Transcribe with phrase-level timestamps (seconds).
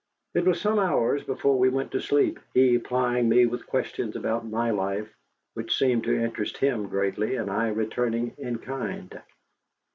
[0.33, 4.49] It was some hours before we went to sleep, he plying me with questions about
[4.49, 5.07] my life,
[5.53, 9.21] which seemed to interest him greatly, and I returning in kind.